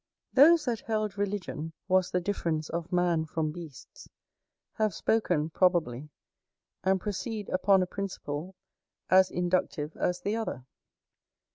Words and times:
Those 0.33 0.65
that 0.65 0.79
held 0.79 1.15
religion 1.15 1.73
was 1.87 2.09
the 2.09 2.19
difference 2.21 2.69
of 2.69 2.91
man 2.91 3.23
from 3.27 3.51
beasts, 3.51 4.09
have 4.79 4.95
spoken 4.95 5.51
probably, 5.51 6.09
and 6.83 6.99
proceed 6.99 7.49
upon 7.49 7.83
a 7.83 7.85
principle 7.85 8.55
as 9.11 9.29
inductive 9.29 9.95
as 9.95 10.21
the 10.21 10.35
other. 10.35 10.65